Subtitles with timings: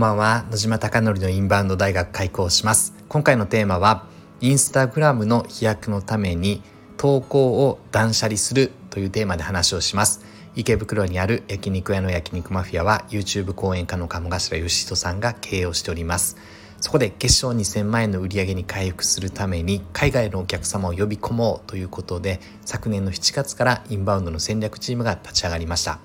[0.00, 0.46] んばんは。
[0.50, 2.94] 野島貴則のインバウンド大学開校します。
[3.10, 4.06] 今回のテーマは
[4.40, 6.62] インスタグラムの飛躍のために
[6.96, 10.24] 投稿を断捨離するというテーマで話をします。
[10.56, 16.38] 池袋にある焼肉屋の焼肉マフィアは YouTube 講演家の鴨頭義人さんが経営をしております。
[16.80, 25.98] そこで月賞2000万円の売り上げに回復するために海外のお客様を呼び込もうということで昨年の7月からインバウンドの戦略チームが立ち上がりました。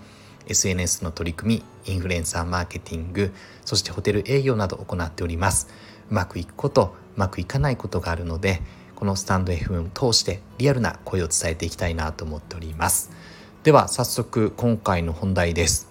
[0.48, 5.68] SNS の取り組みインフルエンサーマーケティングそしてホテル営業など行っております。
[6.10, 8.62] うまくいくことうまくいかないことがあるので
[8.96, 13.12] このスタンド FM を通してリアルな声を伝えていきたいなと思っております。
[13.64, 15.90] では早速今回の本題です。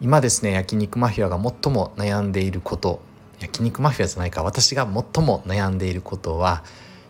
[0.00, 3.00] 今ですね焼肉マフィアが最も悩んでいること
[3.38, 6.64] 焼肉マフィアじゃないか私が最も悩んでいることは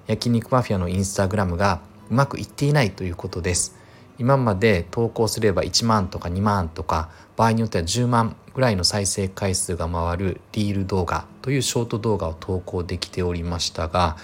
[0.07, 3.82] 焼肉マフィアのインスタグラムがうまくいっていないということです。
[4.19, 14.17] 今まで投稿すれば1万とか2万とか場合によっては10万ぐらいの再生回数が回るリール動画というショート動画を投稿できておりましたが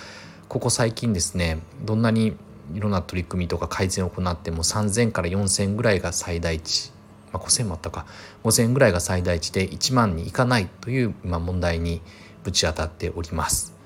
[0.48, 2.36] ここ最近ですねどんなに
[2.74, 6.92] いろんな取り組みとか改善を行っても3000から4000ぐらいが最大値、
[7.32, 8.06] まあ、5000もあったか
[8.44, 12.02] 5000ぐらいが最大値で1万にいかないという今問題に
[12.44, 13.77] ぶち当たっております。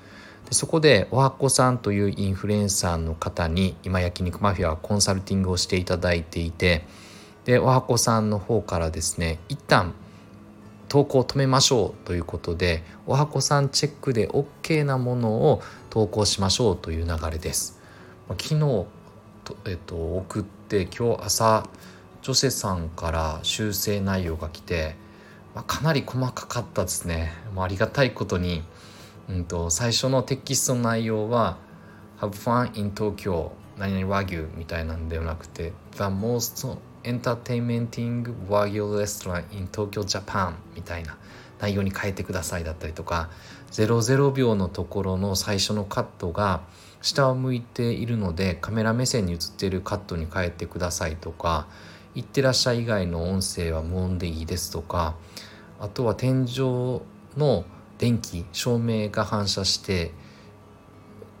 [0.53, 6.85] そこでおはこさんというインフルエンサーの方に今焼肉マフィアはコンサルティングをしていただいていて
[7.45, 9.93] でおはこさんの方からですね一旦
[10.89, 17.79] 投稿を止めましょうということでおはこさんチェックで OK なものを投稿しましょうという流れです。
[18.29, 18.85] 昨日
[19.65, 21.67] えっと、送って今日朝
[22.21, 24.95] 女性さんから修正内容が来て、
[25.53, 28.63] まあ、かなり細かかったですね、まあ、ありがたいことに
[29.29, 31.57] うんと、最初のテキストの内容は
[32.19, 41.17] 「Have fun in Tokyo 何々和牛」みたいなんではなくて「The most entertaining 和牛 restaurant in Tokyo Japan」みたいな
[41.59, 43.29] 内容に変えてくださいだったりとか
[43.71, 46.61] 00秒のところの最初のカットが
[47.01, 51.67] 下を向いているのでカメラ目線に映っているカットに変えてくださいとか
[52.15, 55.15] 「いってらっしゃい」以外の音声は無音でいいですとか
[55.79, 57.01] あとは天井
[57.37, 57.65] の
[58.03, 60.11] 電気照明が反射して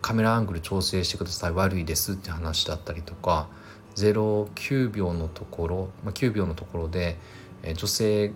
[0.01, 1.51] カメラアングル調整してください。
[1.51, 3.49] 悪いですって話だったりとか
[3.97, 7.17] 09秒のところ、まあ、9秒のところで、
[7.63, 8.31] え女性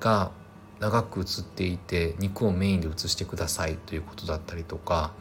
[0.00, 0.30] が
[0.80, 5.12] 長く映っていて肉をメインで映してくださいということだったりとか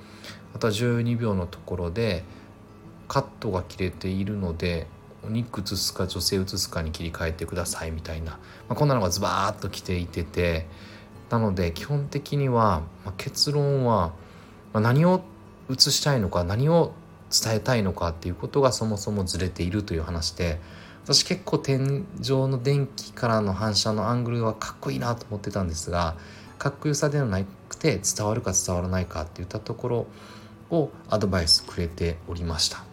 [0.56, 2.24] あとは12秒のところで
[3.10, 4.88] カットが切れているので
[5.26, 8.40] お肉映すか女性映すかに切り替えてくださいみたいな、ま
[8.70, 10.68] あ、こんなのがズバーッと来ていてて
[11.30, 14.14] なので基本的には、まあ、結論は、
[14.74, 15.22] まあ、何を
[15.70, 16.94] 映したいのか何を
[17.32, 20.60] 伝えたいのかっていうことがそもそもずれているという話で
[21.04, 26.16] 私結構天井の電気からの反射のアングルはかっこいいなと思ってたんですが
[26.60, 30.08] かっこよさではなくて伝わるか伝わらないかっていったところ
[30.70, 32.84] をアドバイスくれておりました。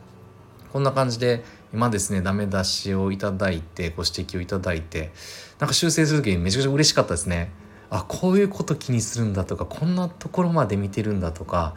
[0.73, 5.13] こんな感じで今ですねダメ出しをいただいてご指摘をいただいて
[5.59, 7.51] なんか修正する時にめちゃくちゃ嬉しかったですね。
[7.91, 11.75] あこういうこと気にするんだとかこんなところまで見てるんだとか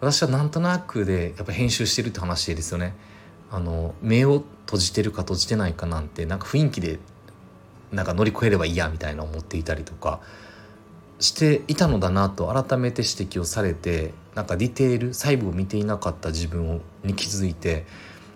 [0.00, 2.94] 私はなんとなくでやっぱ編集してるって話ですよね。
[3.50, 6.98] あの目を閉じてるか閉じてないかなんてなんか雰囲気で
[7.90, 10.20] なんか乗り越えればいいやみたいな思っていたりとか
[11.18, 17.86] していたのだなと改めて指摘をされてなんかディテール細部を見ていなかった自分に気づいて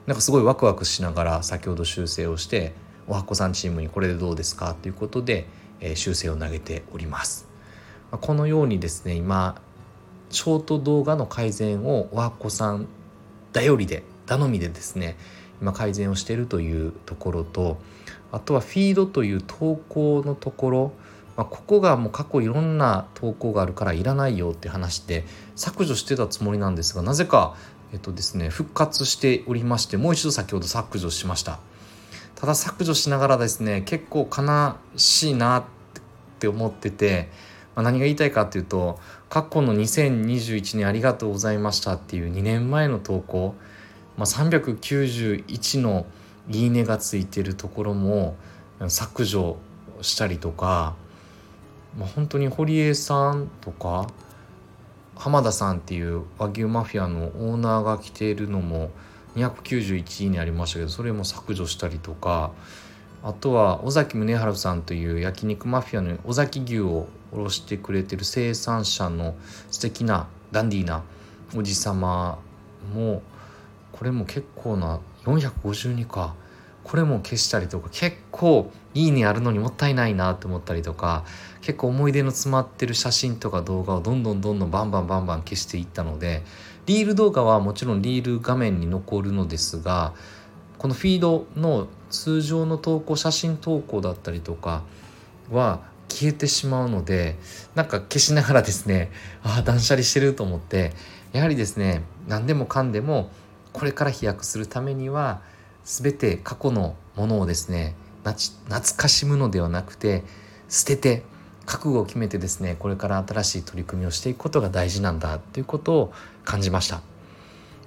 [0.06, 2.72] なんかすごいワクワクしながら先ほど修正をして
[3.06, 5.46] おはこさんチームにこれでどうですかということで
[5.82, 7.46] え修正を投げております。
[8.10, 9.60] このようにですね今
[10.30, 12.86] ショート動画の改善をおはこさん
[13.52, 15.16] 頼りで頼みでですね
[15.60, 17.78] 今改善をしているというところと
[18.32, 20.92] あとはフィードという投稿のところ、
[21.36, 27.56] まあ、ここがもう過去いろんな投稿があるからいらないよって話で削除してたつもりなんですがなぜか
[27.92, 31.60] えっとですね復活しておりましてもう一度先ほど削除しました。
[32.42, 35.64] ただ削除しながらですね結構悲しいなっ
[36.40, 37.28] て思ってて、
[37.76, 38.98] まあ、何が言いたいかっていうと
[39.28, 43.54] 過去の2021年ありがとうございましたっていう2年前の投稿、
[44.16, 46.04] まあ、391の
[46.50, 48.34] いいねがついてるところも
[48.88, 49.56] 削除
[50.00, 50.96] したりとか、
[51.96, 54.08] まあ、本当に堀江さんとか
[55.14, 58.90] 浜田さんっていう和牛マフィアのオーナーが来ているのも
[59.36, 62.52] 291位にありましたけどそれも削除したりとか
[63.22, 69.34] あとは尾崎宗春さんという焼肉マフィアの尾崎牛を卸してくれてる生産者の
[69.70, 71.02] 素敵なダンディーな
[71.54, 72.38] おじ様
[72.94, 73.22] も
[73.92, 76.34] これも結構な452か。
[76.84, 81.24] これも消したりとか結構いいねあるのにもったいないなと思ったりとか
[81.60, 86.42] 結構思い出の詰まってる写真とか動画をどんどんどんどんバンバンバンバン消していったので
[86.86, 90.14] リール動画はもちろんリール画面に残るのですが
[90.78, 94.82] このフィードの通常の投稿写真投稿だったりとか
[95.50, 97.36] は消えてしまうので
[97.74, 99.10] なんか消しながらですね
[99.42, 100.92] ああ断捨離してると思って
[101.32, 103.30] やはりですね何でもかんでも
[103.72, 105.40] これから飛躍するためには
[105.84, 107.94] 全て過去のものをですね
[108.24, 110.22] 懐かしむのではなくて
[110.68, 111.22] 捨てて
[111.66, 116.12] 覚悟を決めてですねこれから新しい取り組みをしていくことが大事なんだということを
[116.44, 117.02] 感じました。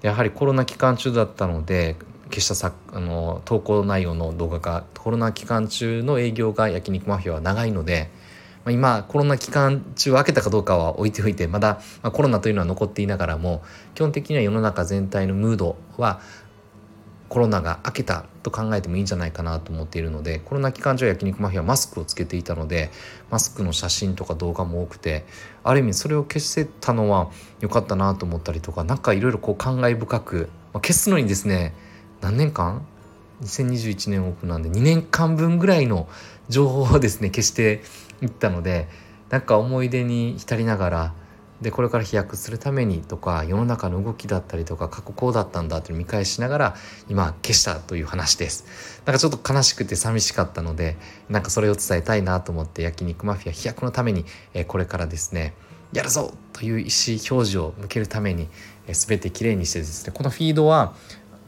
[0.01, 1.95] やはりコロナ期間中だったので
[2.29, 8.11] 消したさあの投稿内容の動画がコロナ期間中の営業が焼肉マフィアは長いので、
[8.65, 13.63] まあ、今コロナ期間中開けたかどうかは置いておいてまだ、まあ、コロナというのは残っていながらも
[13.95, 16.19] 基本的には世の中全体のムードは
[17.29, 22.91] コロナが明けたと考えてもいいんじゃないかなと思っているのでコロナ期間中は焼肉マフィアマスクをつけていたので
[23.31, 25.25] マスクの写真とか動画も多くて
[25.63, 31.73] ある意味それを消せたのは良かったなと思ったりとか何かいろいろこう感慨深く、まあ、消すのにですね
[32.21, 32.85] 何年間
[33.41, 36.07] ？2021年オープンなんで2年間分ぐらいの
[36.47, 37.81] 情報をですね消して
[38.21, 38.87] いったので
[39.29, 41.13] なんか思い出に浸りながら
[41.65, 46.75] でこれから飛躍するためにとか世の中の動きだったりとか過去こうだったんだという見返しながら
[47.09, 49.01] 今消したという話です。
[49.03, 50.95] なんかちょっと悲しくて寂しかったので
[51.27, 55.55] なんかそれを伝えたいなと思って焼肉マフィア飛躍のために、えこれからですね
[55.91, 58.47] やるぞという意思表示を向けるために、
[58.85, 60.93] え全てきれいにしてですねこのフィードは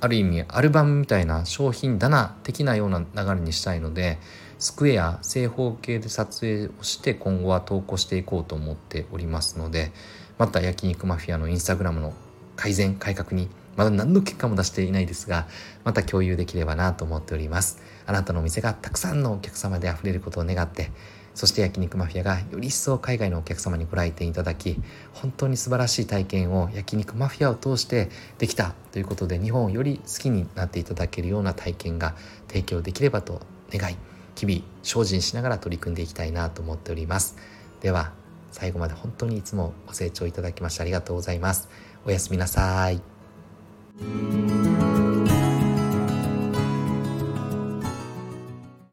[0.01, 4.17] ある意味アルバムみたいな商品棚的なような流れにしたいので
[4.59, 9.91] スクエア正方形で撮影をして今後は投稿していこうと思っておりますので
[10.37, 12.13] また焼肉マフィアのインスタグラムの
[12.55, 15.47] 改善改革にまだ何の結果も出していないですが
[15.83, 17.79] また共有できればなと思っております。
[18.07, 20.91] あなたのお店がたくさんのお客様で溢れることを願って
[21.35, 24.81] そして焼肉マフィアがより一層海外のお客様にご来店いただき
[25.13, 32.15] 本当に素晴らしい体験を焼肉マフィアを通してできたということで日本をより好きになっていただけるような体験が
[32.47, 33.97] 提供できればと願い
[34.37, 37.35] 日々精進しながら取り組んでいきたいなと思っております。
[37.81, 38.11] では
[38.51, 41.69] 最後まで本当にいつもご清聴いただきましてありがとうございます。
[42.05, 43.01] おやすみなさい。